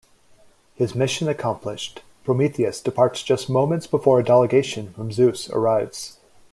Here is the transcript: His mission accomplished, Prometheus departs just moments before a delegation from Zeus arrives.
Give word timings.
His 0.73 0.95
mission 0.95 1.27
accomplished, 1.29 2.01
Prometheus 2.23 2.81
departs 2.81 3.21
just 3.21 3.51
moments 3.51 3.85
before 3.85 4.19
a 4.19 4.23
delegation 4.23 4.93
from 4.93 5.11
Zeus 5.11 5.47
arrives. 5.51 6.17